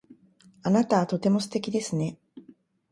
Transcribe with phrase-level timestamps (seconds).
[0.63, 2.17] あなたはとても素敵ですね。